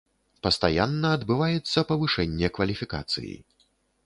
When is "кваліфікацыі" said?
2.57-3.35